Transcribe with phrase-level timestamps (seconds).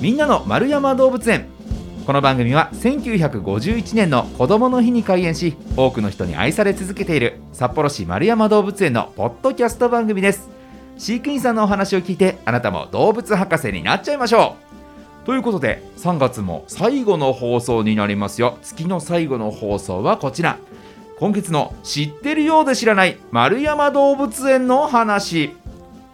[0.00, 1.46] みんなの丸山動物園。
[2.06, 10.48] この番組は1951年の子どもの日に開園し多くの人に愛され続けている札幌市丸山動物園のポッドキャスト番組です。
[10.98, 14.54] 飼育員さんのお話を聞いてあなたも動物博士になっちゃいましょ
[15.24, 15.26] う。
[15.26, 18.56] ということで3月も最後の放送になりますよ。
[18.62, 20.58] 月の最後の放送はこちら。
[21.18, 25.56] 今月の知ってるようで知らない丸山動物園の話。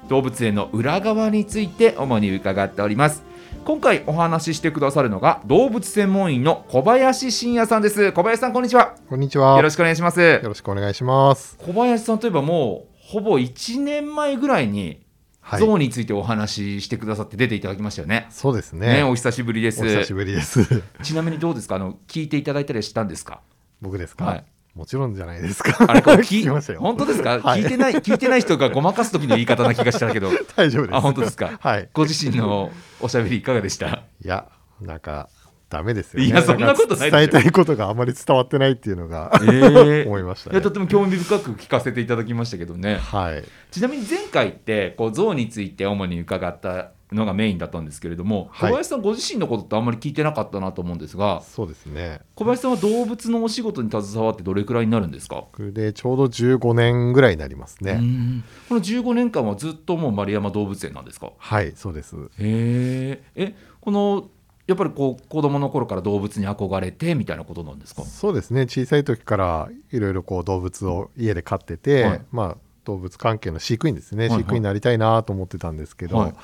[0.08, 3.33] 動物園の裏側について主に伺っております。
[3.64, 9.56] 今回お話ししてくださるのが動物専門員の小林真也さんです小林さんこんにちはこんにちは。
[9.56, 11.56] よろしくお願いしますよろしくお願いします。
[11.58, 15.00] 小林さんといえばもうほぼ1年前ぐらいに
[15.40, 15.60] はい。
[15.60, 18.26] 象についてお話ししてくださって出ていただきましたよね。
[18.30, 19.02] そうですねね。
[19.02, 20.14] お久しぶりでお久しす。
[20.14, 20.82] ぶりです。
[21.02, 21.76] ちなみにどうですか？
[21.76, 23.40] あの聞いていただいたりしたんですか？
[23.80, 24.44] 僕ですか、はい
[24.74, 25.76] もちろんじゃないですか。
[25.88, 26.48] あれ 聞。
[26.78, 30.96] 本当ですか、はい聞いてない 聞いてない人がごまかす時の言い方な気がしたけど大丈夫です。
[30.96, 31.52] あ本当ですか？
[31.60, 31.88] はい。
[31.92, 33.86] ご自身のおしゃべりいかがでした？
[33.86, 34.46] いや、
[34.80, 35.28] なんか、
[35.70, 36.26] ダメですよね。
[36.26, 40.70] いやそんなことない伝えたいことがあまり伝わってないっていうのが、え 思いましたねいやと。
[40.70, 43.44] ても興味深く聞かせていただきましたけどねはい。
[43.70, 48.70] ちなみに前回ってこう象について主に伺ったのがメインだったんですけれども、はい。
[48.70, 52.20] 小林さんご自身のことってあんまり聞いてなかったなと思うんですがそうですね。
[52.34, 57.94] 小林さんは動物のお仕事に携わってどれくらいになるんですか、僕でちょうど15年ぐらいになりますうね。
[57.94, 58.44] ん。
[58.68, 61.32] この15年間はずっともう丸山動物園なんですか？
[61.38, 62.16] はい、そうです。
[62.16, 64.28] へええこの
[64.66, 68.02] やっぱりこう子供の頃から動物に憧れてみたいなことなんですか？
[68.02, 68.62] そうですね。
[68.62, 72.22] 小さい時からいろいろこう動物を家で飼ってて、はい。
[72.32, 74.38] まあ動物関係の飼育員ですね、はいはい。
[74.40, 76.34] 飼育員になりたいなと思ってたんですけど、はい。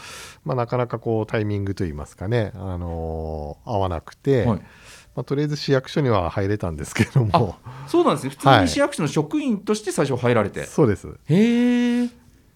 [0.45, 4.59] まあ、なかなかこうタイミングといいますかね、あのー合わなくて、はい。
[5.15, 7.57] まあ、とりあえず市役所には入れたんですけども。
[7.87, 8.31] そうなんですね。
[8.31, 8.63] 普通はい。
[8.63, 11.09] に市役所の職員として最初入られて、そうです。
[11.27, 12.09] へえ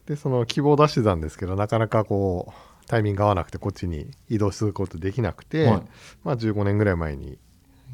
[0.07, 5.83] でその希望を出してたんですけどなかなかこうタイミング合わなくてこっちに移動することできなくて、はい。
[6.23, 7.39] まあ、15年ぐらい前に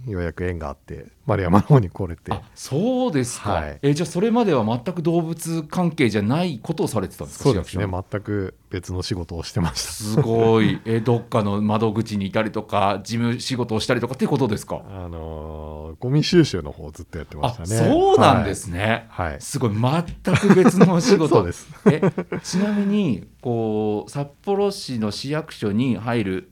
[0.06, 2.32] ようやく縁があって丸山の方に来れて。
[2.32, 3.78] あそうですか、はい。
[3.82, 7.86] えじゃあそれまでは全く動物関係じゃないことをされてたんですかそうですね。
[7.86, 9.92] 全く別の仕事をしてました。
[9.92, 10.80] すごい。
[10.86, 14.82] えどっかの窓口にいたりとか事務仕事をしたりとかっていうことですか？
[14.88, 17.66] あのーゴミ収集の方をずっとやってまあしたね。
[17.66, 19.30] そうなんですね、はい。
[19.32, 19.40] はい。
[19.40, 19.70] すごい。
[19.72, 21.34] 全く別のお仕事。
[21.36, 21.68] そうです。
[21.86, 22.00] え
[22.42, 26.50] ちなみにこう札幌市の市役所に入る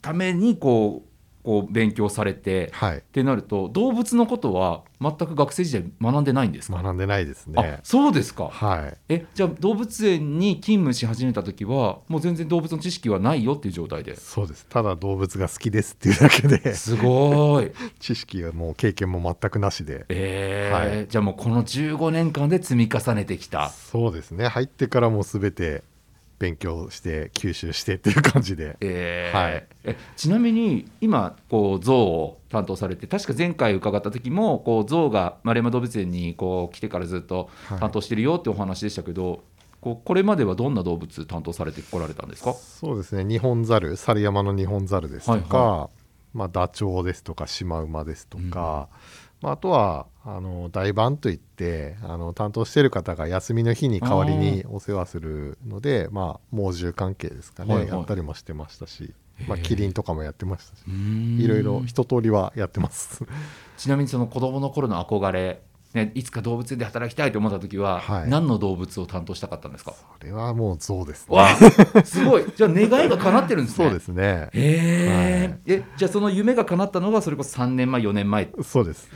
[0.00, 1.13] ためにこう
[1.44, 3.00] こう勉強されてはいっ。
[3.00, 7.80] てなると動物のことは全く学生時代学んでないんですか、学んでないですあね。
[7.82, 8.96] そうですかはい。
[9.10, 14.16] えじゃあ動物園に勤務し始めた時はもう全然動物の知識はないよっていう状態で？
[14.16, 14.66] そうです。
[14.68, 20.06] ただ動物が好きですっていうだけで、すごい 知識はもう経験も全くなしで。
[20.08, 24.48] えーはいじゃあもうこの15年間で積み重ねてきたそうですね。
[24.48, 25.82] 入ってからもうすべて
[26.38, 28.76] 勉強して吸収してっていう感じで。
[28.80, 29.38] えー。
[29.38, 29.66] はい。
[29.84, 37.80] えちなみに今こう象を担当されて確か前回伺った時もこう象が丸山動物園にこう来てからずっとはい。
[37.80, 39.44] 担当してるよってお話でしたけど、
[39.80, 42.52] こうこれまではどんな動物担当されてこられたんですか？
[42.54, 43.24] そうですね。
[43.24, 45.90] 日本猿、猿山の日本猿ですとか、は
[46.32, 48.88] まあダチョウですとかシマウマですとか、
[49.44, 57.92] まああとはあの大番といってあの担当している方が休みの日に代わりにお世話するので、まあ猛獣関係ですかね、はいはい。
[57.92, 59.12] やったりもしてましたし、
[59.46, 63.22] まあキリンとかもやってましたし、いいろいろ一通りはやってます。
[63.76, 65.60] ちなみにその子供の頃の憧れ、
[65.94, 68.28] ね、いつか動物園で働きたいと思った時は、はい。
[68.28, 69.92] 何の動物を担当したかったんですか？
[69.92, 71.36] これはもう象ですね。
[71.36, 71.56] わあ
[72.04, 72.44] すごい。
[72.56, 73.84] じゃあ願いが叶ってるんですね。
[73.86, 74.48] そうですね。
[74.52, 75.58] へえ、はい。
[75.66, 78.48] えじゃあその夢が叶ったのがそれこそ3年前4年前。
[78.64, 79.08] そうです。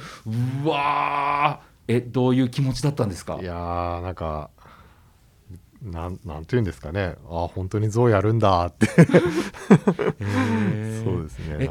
[0.65, 1.88] うわー。
[1.88, 3.38] えどういう気持ちだったんですか？
[3.43, 4.50] いやーなんか
[5.83, 7.17] なんなんていうんですかね。
[7.28, 8.87] あ本当に象やるんだって。
[8.94, 9.06] そう
[11.25, 11.71] ですね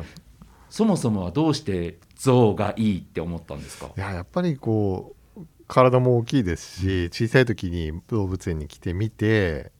[0.77, 3.88] そもそもはどうして象がいいって思ったんですか？
[3.97, 9.71] いややっぱりこう体も大きいですし小さい時に動物園に来てみて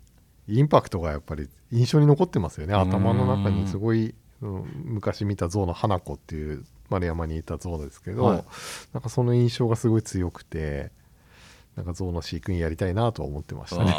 [0.48, 2.74] インパクトがやっぱり印象に残ってますよね。
[2.74, 8.44] 頭の中にすごい、うん昔見た象の花子っていう丸山にいた象ですけど、はい。
[8.94, 10.90] なんかその印象がすごい強くて
[11.76, 13.92] なんか象の飼育員やりたいなとは思ってましたね。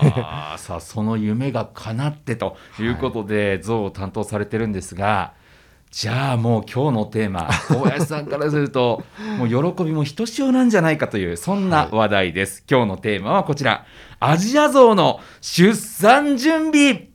[0.59, 5.35] さあその夢が叶ってということで、象を担当されてるんですが
[5.91, 9.03] じゃあもう今日のテーマ小林さんからすると
[9.39, 13.87] もう喜びもひとしおなんじゃないかというそんな話題です、今日のテーマはこちら。
[14.21, 17.09] アジアゾウの出産準備。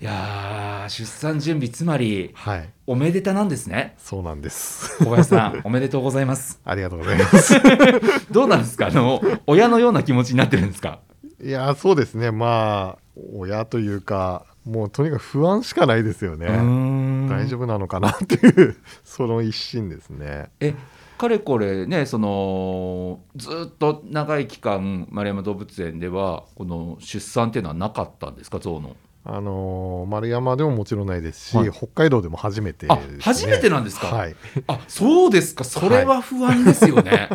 [0.00, 2.68] いやー出産準備つまりはい。
[2.86, 3.94] おめでたなんですね。
[3.98, 4.98] そうなんです。
[5.04, 6.60] 小林さん おめでとうございます。
[6.64, 7.54] ありがとうございます。
[8.32, 8.86] どうなんですか？
[8.88, 11.00] あの親のような気持ちになってるんですか？
[11.42, 12.30] いやそうですね。
[12.30, 13.02] まあ
[13.36, 16.46] 親というかもうとにかく不安しかないですよね。
[16.46, 20.50] 大丈夫夫なのかなっていう その一心ですね。
[20.60, 20.74] え
[21.18, 28.58] かれこれねそのずっと長い期間丸山動物園ではこの出産っていうのはなかったんですか？
[28.58, 28.96] 象の。
[29.24, 31.70] あのー丸山でももちろんないですし、はい。
[31.70, 33.00] 北海道でも初めてね。
[33.20, 34.08] 初めてなんですか？
[34.08, 34.34] はい、
[34.66, 35.62] あそうですか。
[35.62, 37.28] それは不安ですよね、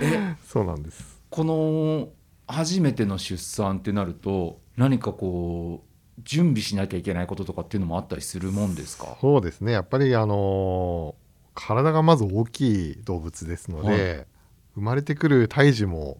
[0.00, 1.20] えそうなんです。
[1.30, 2.08] この
[2.46, 5.89] 初めての出産ってなると何かこう
[6.24, 9.16] 準備しなきゃいけないこととかっていうのもあったりするもんですか？
[9.20, 9.72] そうですね。
[9.72, 11.20] やっぱりあのー
[11.52, 13.88] 体がまず大きい動物ですので、
[14.18, 14.24] は
[14.76, 16.18] 生まれてくる胎児も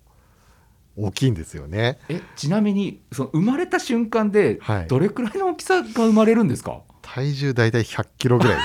[0.97, 1.99] 大きいんですよね。
[2.09, 4.87] えちなみにその生まれた瞬間ではい。
[4.89, 8.59] どれくらいの大きさが生まれるんですか、体重大体100キロぐらい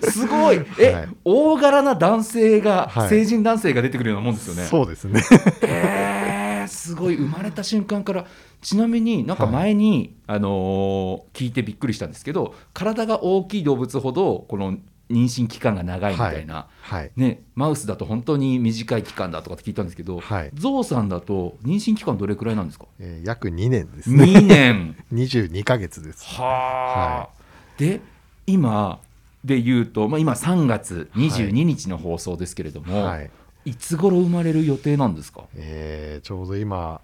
[0.00, 0.10] です。
[0.20, 0.60] すごい。
[0.78, 1.08] え、はい。
[1.24, 3.08] 大柄な男性が、はい。
[3.10, 4.64] 成人男性が出てくるようなもんですよね。
[4.64, 5.22] そうですね。
[5.62, 6.19] えー、
[6.90, 8.26] すごい生まれた瞬間から
[8.62, 14.72] ちなみになんか前に、あのー聞いてびっくりしたんですけど体が大きい動物ほどこの
[15.10, 17.10] 妊娠期間が長いみたいな、はい。
[17.16, 22.86] ね、マウスだと本当に短い期間だとかって聞いたんですけど、はいゾウさんだと妊娠期間どれくらいなんですか？
[23.00, 24.24] えー約2年ですね。
[24.24, 26.24] 2年 22ヶ月です。
[26.26, 27.28] はあ、
[27.78, 28.00] で
[28.46, 29.00] 今
[29.44, 33.24] で言うと、まあ、今3月22日の放送ですけれども、はい。
[33.24, 33.28] い、
[33.74, 35.44] つ頃生まれる予定なんですか？
[35.56, 37.00] えーちょうど今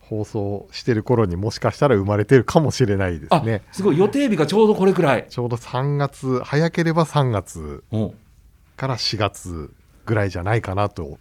[0.00, 3.62] 放送してる頃にもしかしたら生まれてるかもしれないですあね。
[3.72, 5.26] すごい予定日がちょうどこれくらい。
[5.28, 8.12] ちょうど3月早ければ3月お
[8.76, 9.70] から4月
[10.04, 11.18] ぐらいじゃないかなと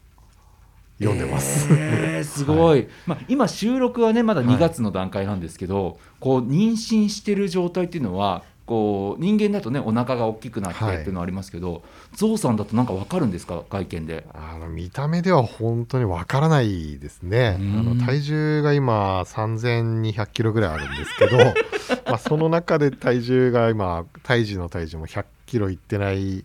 [0.99, 1.67] 読んでます。
[1.71, 8.43] えー すごい、まあ、今収録はねまだ2月の段階なんですけど、こう妊娠してる状態っていうのは
[8.73, 11.83] こう人間だとねお腹が大きくなってはいっていうのはありますけど、
[12.15, 13.61] ゾウさんだとなんかわかるんですか？
[13.69, 14.25] 外見で。
[14.33, 17.49] あの見た目では本当にわからないですね。
[17.59, 17.99] あうん。
[17.99, 21.37] の体重が今3200キロぐらいあるんですけど、
[22.09, 26.43] まあその中で体重が今胎児の体重も100キロいってない、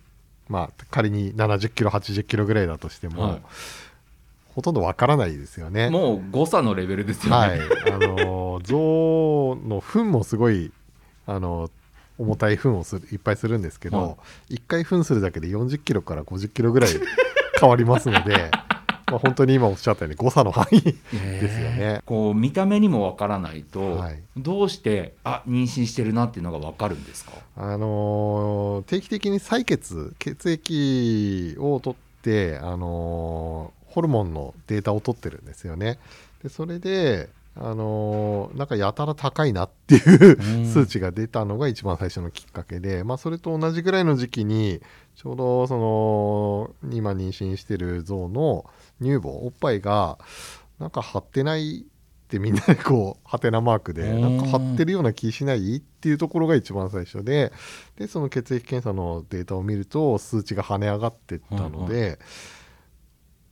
[0.51, 3.43] まあ仮に70キロ80キロぐらいだとしても、はい。
[4.55, 5.89] ほとんどわからないですよね。
[5.89, 7.61] もう誤差のレベルですよね、はい、
[7.91, 10.73] あの象の糞もすごい
[11.27, 11.71] あの
[12.19, 14.01] 重たい糞をするいっぱいするんですけはい。
[14.01, 14.19] ど、
[14.49, 16.91] 一回糞するだけで40キロから50キロぐらい
[17.61, 18.51] 変わりますので
[19.11, 21.77] まあ本当に今おっしゃったように誤差の範囲ですよね。
[21.81, 24.23] えーこう見た目にもわからないと、はい。
[24.37, 27.33] どうしてあ妊娠してるなっていうのがわかるんですか？
[27.57, 35.99] あの定期的に採血血液を取って、あのホルモンのデータを取ってるんですよね。
[36.43, 37.29] でそれで、
[37.61, 44.81] あのなんかやたら高いなっていううん数値が出たのが一番最初のきっかけで、まあ、それと同じぐらいの時期に
[45.17, 48.65] ちょうどその今妊娠してる象の
[49.03, 50.19] 乳房おっぱいが
[50.79, 51.87] なんか張ってない
[52.29, 54.21] ってみんなでこうハテナマークでうん。
[54.21, 57.53] なんか張ってるような気しないっていうところが一番最初で
[57.97, 62.21] でその血液検査のデータを見ると数値が跳ね上がってったので、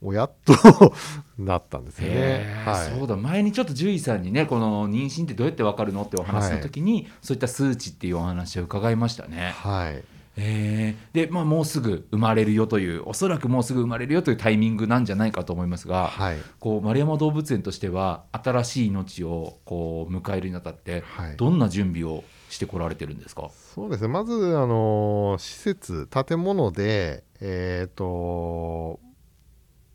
[0.02, 0.54] おやっと
[1.38, 2.44] なったんですよね。
[2.64, 2.98] はい。
[2.98, 3.16] そうだ。
[3.16, 9.54] 前にちょっと獣医さんにねこの妊娠ってどうやってわかるのってお話の時に、そういった数値っていうお話を伺いましたね。
[9.56, 10.04] はい。
[10.36, 11.26] えー。
[11.26, 16.36] で、まあ、もうすぐ生まれるよというおそらくもうすぐ生まれるよというタイミングなんじゃないかと思いますが、はい。
[16.60, 21.36] こう丸山動物園としては新しい命をこう迎えるにあたってはい。
[21.36, 24.08] どんな準備をしてこられてるんですか、そうですね。
[24.08, 29.00] まずあの施設建物でえっ、と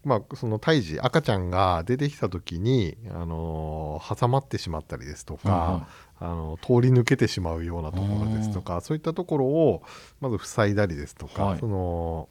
[0.04, 5.88] まあその胎児赤ちゃんが出てきた時にあの挟まってしまったりですとか、
[6.20, 9.84] あの通り抜けてしまうようなところですとかそういったところを
[10.20, 11.60] まず塞いだりですとか、はい。
[11.60, 12.30] その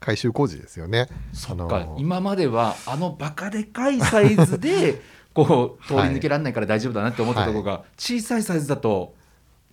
[0.00, 1.08] 改修工事ですよね。
[1.32, 5.00] そっか、あの今まではあのバカでかいサイズで
[5.34, 9.14] こう 通り抜けられないから大丈夫だなって思ったところが、小さいサイズだと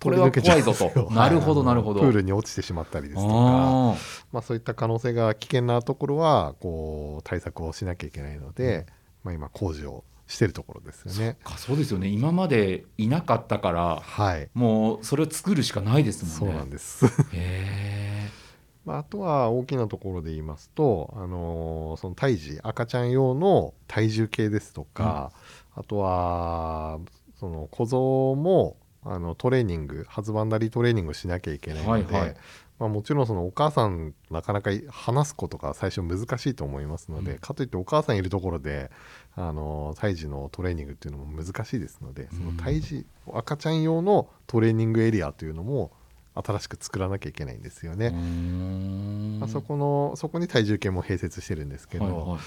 [0.00, 2.00] これは怖いぞと なるほどはいなるほど。
[2.00, 3.34] プールに落ちてしまったりですとか。
[3.34, 3.94] あ
[4.32, 8.86] まあ、そういった可能性が危険なところはこう対策をしなきゃいけないので、
[9.24, 11.38] まあ、今工事をしてるところですよね。
[11.56, 16.56] そうですよね今までいなかったからはい、もうそれを作るしかないですそもんね。
[16.56, 17.06] うなんです。
[17.32, 18.28] へ
[18.84, 25.32] まあ、あとは大きなところで言いますと、あのーその胎児赤ちゃん用の体重計ですとか、
[25.74, 26.98] あとは
[27.38, 28.76] その小僧も
[29.08, 32.36] あのトレーニング発番なりトレーニングをしなきゃいけないので、はいはい。
[32.78, 37.38] まあ、もちろんそのお母さんなかなか話すことが最初難しいと思いますので、うん。
[37.38, 38.90] かといってお母さんいるところで
[39.34, 45.90] あの胎児のトレーニングっていうのも難しいですので、その胎児赤ちゃん用のトレーニングエリアというのも
[46.34, 49.44] 新しく作らなきゃいけないんですよーうね。
[49.44, 52.38] あ、そこのそこに体重計も併設してるんですけど、はいはい。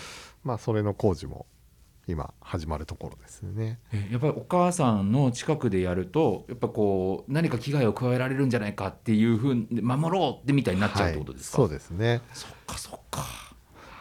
[0.44, 1.46] まあ、それの工事も
[2.12, 3.80] 今始まるところですね。
[3.92, 12.22] えやっぱりお母さんの近くでやるとやっぱこう何か危害を加えられるんじゃないかっていうふうに守ろうってみたいになっちゃうってことですか、はい、そうですね。
[12.34, 13.26] そっかそっか。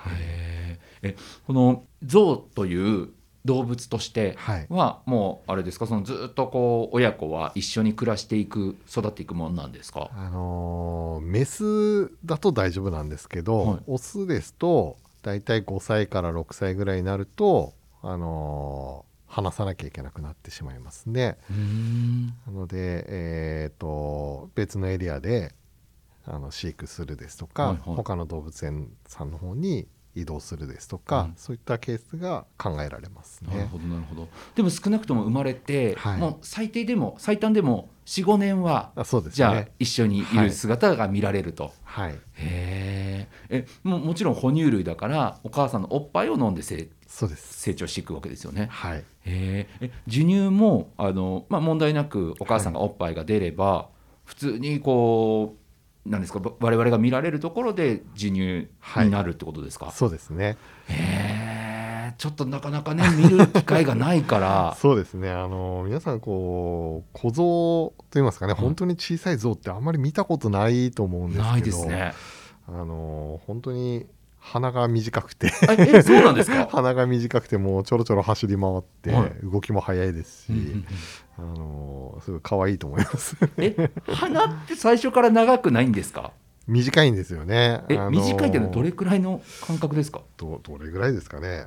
[0.08, 3.08] へえこの象という
[3.46, 4.36] 動物として
[4.68, 5.86] はもうあれですか？
[5.86, 10.10] そのずっとこう親子は一緒に暮らしていく育っていくもんなんですか？
[10.14, 21.38] あのー、メスだと大丈夫なんですけど、はい、オスですと大体5歳から6歳ぐらいになるとあのー、話さなきゃいけなくなってしまいますね。
[22.46, 25.54] なので、えーと、別のエリアで
[26.24, 33.56] あの飼育するですとか、はいはい、他の動物園さんの方に移動するですとか、うん、そういったケースが考えられますね。
[33.56, 34.28] なるほどなるほど。
[34.54, 41.72] でも少なくとも生まれて、はい、もう最低でも最短でも45年はあそうです、ね、じゃあ一緒にいる姿が見られると。
[41.84, 47.60] はい、へえももちろん哺乳類だからお母さんのおっぱいを飲んで成そうです。
[47.60, 48.68] 成長していくわけですよね。
[48.70, 53.86] はい、へえ授乳もあの、まあ、問題なくお母さんがおっぱいが出れば、はい、
[54.24, 55.59] 普通にこう
[56.06, 58.68] なんですか我々が見られるところで授乳
[59.04, 60.56] になるってことですか、はい、そうですね。
[60.88, 64.76] へえちょっとなかなかね見る機会がないから。
[64.80, 65.30] そうですね。
[65.30, 67.42] あの皆さんこう小像
[68.10, 71.50] といいますかね、うん、本当に小さい像ってあんまり見たことないと思うんですけど。
[71.50, 72.12] ないですね。
[72.68, 74.06] あの本当に
[74.40, 75.52] 鼻が短くて。
[75.78, 76.66] えそうなんですか？
[76.72, 80.84] 鼻が短くてもうちょろちょろ走り回って、はい、動きも速いですし、うん
[81.38, 83.36] あのすごい可愛いと思います。
[83.58, 86.32] え鼻って最初から長くないんですか？
[86.66, 87.82] 短いんですよね。
[87.88, 90.22] え、あのー、短いっていうのはどれくらいの感覚ですか？
[90.36, 91.66] どどれぐらいですかね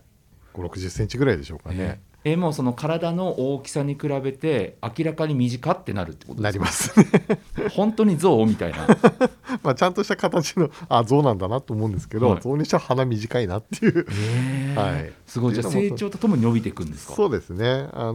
[0.53, 6.93] ？5 6 0センチぐらいでしょうかね、えー、もうその体の大きさに比べて明らかに短ってなるってことなります。
[7.75, 8.87] 本当に象みたいな。
[9.61, 15.53] まあちゃんとした形のあ象なんだなと思うんですけど、はい、象にしては鼻短いなっていう、えー、 はい、すごい。
[15.53, 17.13] じゃあ成長とともに伸びていくんですか？
[17.13, 17.89] そうですね。
[17.91, 18.13] あの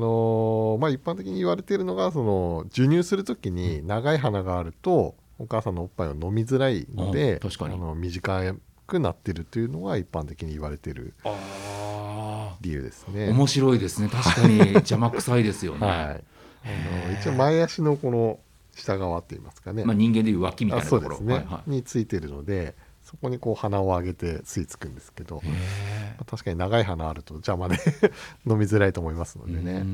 [0.78, 7.74] ー、まあ一般的に言われているのがその授乳するときに長い鼻があるとお母さんのおっぱいを飲みづらいので確かに。
[7.74, 8.42] あの短
[8.88, 11.14] くなってるというのが一般的に言われている
[12.60, 13.30] 理由ですね。
[13.30, 14.08] 面白いですね。
[14.08, 14.58] 確かに。
[14.88, 16.06] 邪魔くさいですよね、はい、あ
[17.12, 18.40] の一応前足のこの
[18.74, 21.34] 下側って言いますかね、まあ、人間でいう脇みたいなところ、ね。
[21.34, 25.50] はいはい、についてるのでそこにこう鼻を上げて吸い付くんですけど、ま
[26.20, 27.76] あ、確かに長い鼻あると邪魔で
[28.46, 29.84] 飲みづらいと思いますのでね。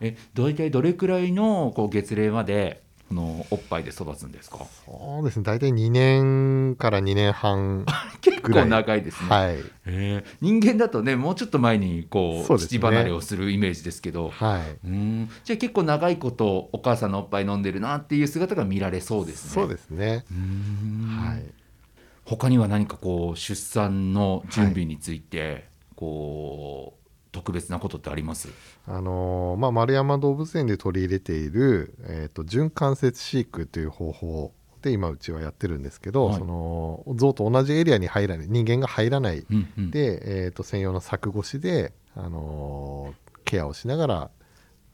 [0.00, 4.66] え大体どれくらいのこう月齢までのおっぱいで育つんですか？
[4.86, 5.42] そうですね。
[5.42, 7.84] 大体2年から2年半
[8.20, 9.56] 結構長いですね、はい、
[9.86, 15.30] え人間だとねもうちょっと前にこうう、ね、父離れをするイメージですけど、はい、うん。
[15.44, 19.50] じゃあ結構長いことお母さんのおっぱい飲んでるなっていう姿が見られそうですね。
[19.50, 20.24] そうですね。
[21.18, 21.44] はい。
[22.24, 25.64] 他には何かこう出産の準備について、はい、
[25.96, 27.03] こう
[27.34, 28.48] 特別なことってあります？
[28.86, 43.14] あのまあ、丸山動物園で取り入れている、えーと、準関節飼育という方法で今うちはやってるんですけど、はい、その象と同じエリアに入らない人間が入らない、うんうん、で、えーと、専用の柵越しで、あの
[43.44, 44.30] ケアをしながら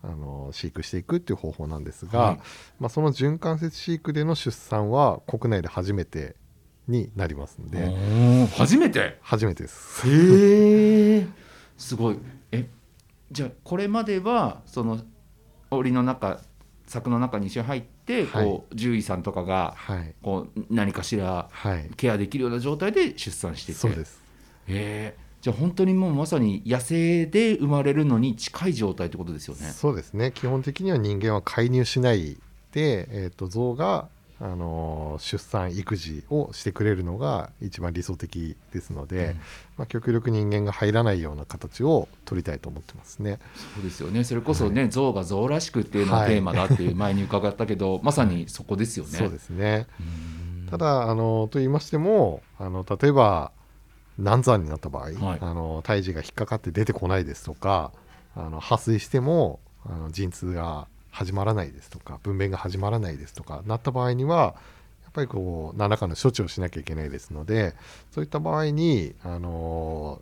[0.02, 2.40] あの飼育していくっていう方法なんですが、はい、
[2.78, 6.36] まあ、その準関節飼育での出産は国内で初めて
[6.88, 8.48] になりますんで。
[8.56, 9.18] 初めて？
[9.20, 10.08] 初めてです。
[10.08, 11.26] へえ
[11.80, 12.18] すごい。
[12.52, 12.68] え
[13.32, 15.00] じゃあこれまではその
[15.70, 16.40] 檻の中
[16.86, 19.76] 柵の中に一緒に入って、はい、こう獣医さんとかが、
[20.22, 21.48] こう何かしら
[21.96, 24.20] ケアできるような状態で出産してて、そうです。
[24.66, 29.70] えー、じゃあ本当にもうまさに野生で生まれるのに近い状態ってことですよね。
[29.70, 30.32] そうですね。
[30.34, 32.36] 基本的には人間は介入しない
[32.72, 34.08] で、えーと象が
[34.42, 39.34] あの出産育児をしてくれるのが一番理想的ですので、うん、
[39.76, 43.38] まあ、極力人間が入らないような形を取りたいと思ってますね。
[43.74, 44.24] そうですよね。
[44.24, 49.10] それこそね、はい、象が象らしくっていうのがテーマだっていう前に伺ったけど、はい、まさにそこですよね。
[49.18, 49.86] そうですね。
[50.70, 53.52] ただあのと言いましてもあの例えば
[54.18, 57.92] 難産になった場合、はい、あの胎児が引っかかって出てこないですとか
[58.36, 64.54] あの破水してもあの陣痛が始まらないですとか分娩が始まらないですとかなった場合には
[65.02, 67.74] やっぱりこう何らかの処置をしなきゃいけないですので
[68.12, 70.20] そういった場合にあの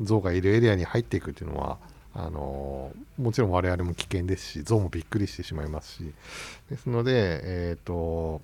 [0.00, 1.78] 象がいるエリアに入っていくというのは
[2.14, 6.12] あのもちろん我々も危険ですし象もびっくりしてしまいますし
[6.68, 8.40] ですので、えーと、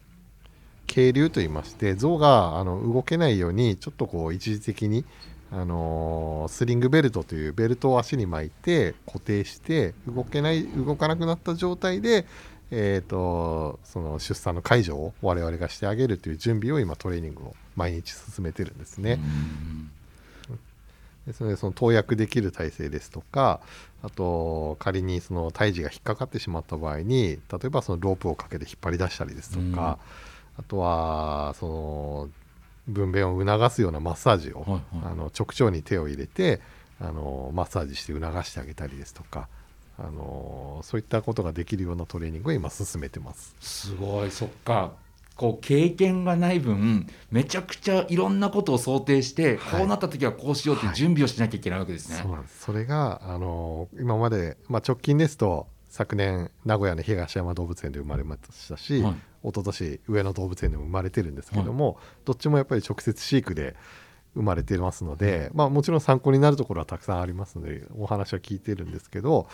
[0.86, 5.04] 渓流といいまして象があの動けないようにちょっとこう一時的に
[5.52, 12.26] あのー、スリングベルトというベルトを足に巻いて固定して動けない動かなくなった状態で、
[12.70, 19.20] えーと、その出産の介助を我々がしてあげるという準備を今トレーニングを毎日進めてるんですね。
[21.26, 23.60] ですのでその投薬できる体制ですとか
[24.02, 29.98] あと仮にその胎児が引っかかってしまった場合に例えばそのロープをかけて引っ張り出したりですとか、
[30.56, 32.28] あとはその
[32.88, 34.82] 分娩を促すようなマッサージを、はいはい。
[35.04, 36.60] あの直腸に手を入れて
[37.00, 39.48] あのマッサージして促してあげたりですとか
[39.98, 43.54] あのそういったことができるようなトレーニングを今進めてます。
[43.60, 44.30] すごい。
[44.30, 44.92] そっか。
[45.36, 49.80] こう経験がない分めちゃくちゃいろんなことを想定して、はい。
[49.80, 50.90] こうなった時はこうしようってい。
[50.90, 52.18] う準備をしなきゃいけないわけですね。
[52.22, 52.62] そうなんです。
[52.62, 59.12] それがあの今まで、まあ、直近ですと昨年名古屋の東山動物園で生まれましたし、はい。
[59.12, 63.76] 一昨年上野動物園でも生まれてるんですけども、どっちもやっぱり直接飼育で
[64.34, 69.48] 生まれてますので、まあ、もちろん参考になるところはたくさんありますのでお話は聞いてるんですけど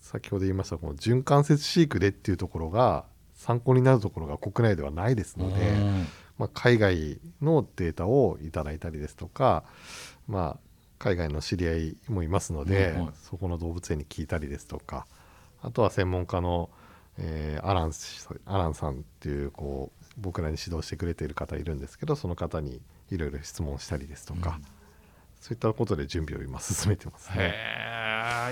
[0.00, 3.04] 先ほど言いましたこの循環節飼育でっていうところが
[3.36, 5.68] 参考になるところが国内ではないですので。
[5.70, 6.06] うん。
[6.38, 9.64] まあ、海外のデータをいただいたりですとか、
[10.28, 10.66] まあ、
[10.98, 15.06] 海外の知り合いもいますので、そこの動物園に聞いたりですとか
[15.62, 16.70] あとは専門家の、
[17.18, 24.58] えーアラン氏アランさんっていうこう僕らに指導してくれている方いるんですけどその方にいろいろ質問したりですとか、
[25.40, 27.54] そういったことで準備を今進めてますね。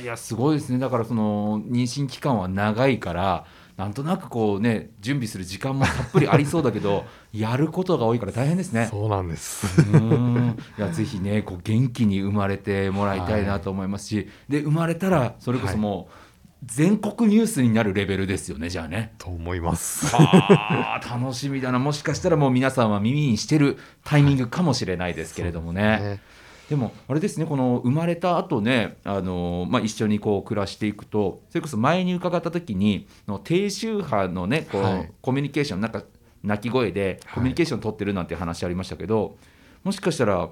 [0.02, 3.46] いやすごいですねだからその妊娠期間は長いから
[3.76, 8.88] なんとなくこうね準備する時間もたっぷりありそうだけど やることが多いから大変ですね。
[8.90, 9.66] そうなんです。
[9.92, 16.24] うんいやぜひねこう元気に生まれてもらいたいなと思いますし、で生まれたらそれこそもう
[16.64, 19.14] 全国ニュースになるレベルですよねじゃあね。
[19.18, 20.06] と思います。
[20.14, 25.82] は あ楽しみだなもしかしたらもう皆さんは耳にしてるタイミングかもしれないですけれどもね。
[25.82, 26.20] ね
[26.68, 36.04] でもあれですねこの生まれた後ねあのまあ、一緒にこう暮らしていくとそれこそ前に伺った時にの低周波のねこう、はいコミュニケーションなんか
[36.42, 39.36] 泣き声ではいコミュニケーション取ってるなんて話ありましたけど、
[39.82, 40.48] もしかしたら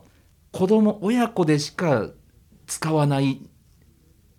[0.51, 2.11] 子供親子でしか
[2.67, 3.41] 使わない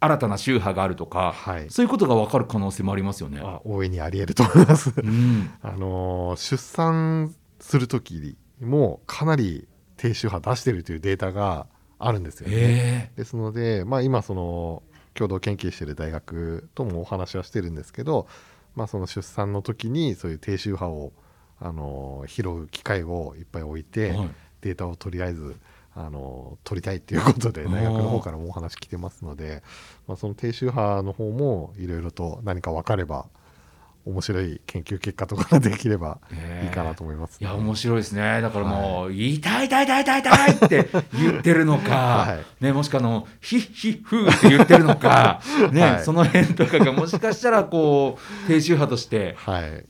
[0.04, 3.40] 新たな周波があるとか、はいそういうことが分かる可能性もありますよね。
[3.42, 4.94] あ大いにありえると思います。
[4.96, 11.68] うん あのー出産する時もかなり低周波出してるというデータが
[12.00, 12.56] あるんですよね。
[12.58, 18.28] えですので、まあ、今その共同研究している大学ともお話はしてるんですけど、
[18.76, 21.14] まあ、その出産の時にそういう低周波を、
[21.60, 24.30] あのー拾う機会をいっぱい置いて、はい
[24.62, 25.58] データをとりあえず、
[25.96, 29.64] あのー取りたいっていうことで大学の方からもお話来てますので、
[30.08, 33.28] まあ、その低周波の方もいろいろと何か分かれば
[34.06, 36.20] 面白い研究結果とかができれば
[36.64, 38.42] いいかなと思います、いや面白いですね。
[38.42, 39.64] だからもう「痛い。
[39.66, 41.92] 痛い痛い痛い痛い」って言ってるのか、
[42.28, 46.04] はね、もしくはあの「ヒッヒッフー」って言ってるのか、 ねはい。
[46.04, 49.38] その辺とかがもしかしたらこう低周波として、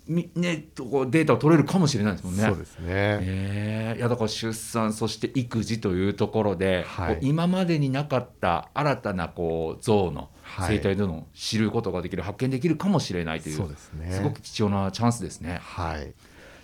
[0.08, 2.44] ね、とこうデータを取れるかもしれないですもんね。
[2.44, 3.94] そうですね、え。
[3.96, 6.86] ーいやだから出産そして育児というところで、
[7.22, 14.12] 今までになかった新たなこう像のはい生態というのを知ることができる、発見できるかもしれないというね。
[14.12, 15.60] すごく貴重なチャンスですね。
[15.64, 16.14] はい。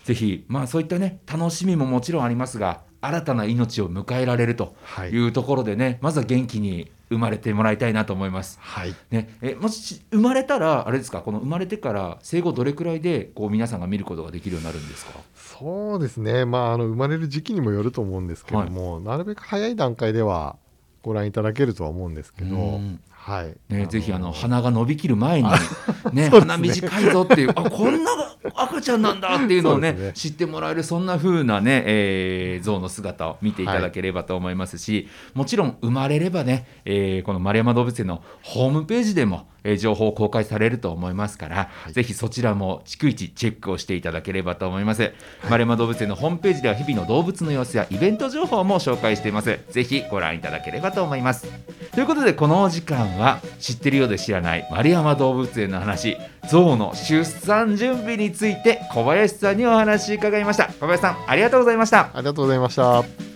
[0.06, 5.10] ぜひ、まあ、そういったね楽しみももちろんありますが新たな命を迎えられるとはい。
[5.12, 8.60] いうところでね、まずは元気に生まれてもらいたいなと思います。
[8.62, 8.94] はい。
[9.12, 15.14] ね、えもし生まれたらあれですかこの生まれてから生後どれくらいでこう皆さんが見ることができるようになるんですか？
[15.36, 20.58] そうですね、まあ、あの生まれる時期にもよると思うんですけども、なるべく早い段階では
[21.02, 23.56] ご覧いただけるとは思うんですけどうん、はい。
[23.74, 25.50] ね、ぜひあのの鼻が伸びきる前に、
[26.14, 26.30] ねね。
[26.30, 28.12] 鼻短いぞっていうあこんな
[28.56, 30.12] 赤ちゃんなんだっていうのをねね。
[30.14, 41.94] 知ってもらえるそんな風なね、えー像の姿を見ていただければと思いますし、もちろん生まれればね、えーこの丸山動物園のホームページでも、えー情報公開されると思いますから、はい。
[41.94, 45.14] ぜひそちらも逐一チェックをしていただければと思います、
[45.50, 49.60] 丸山動物園のホームページでは日々の動物の様子やイベント情報も紹介しています。
[49.70, 51.48] ぜひご覧いただければと思います。
[51.92, 56.18] ということでこのお時間は知ってるようで知らない丸山動物園の話
[56.50, 60.68] 象の出産準備について小林さんにお話伺いました。
[60.80, 62.10] 小林さんありがとうございました。
[62.14, 63.29] ありがとうございました。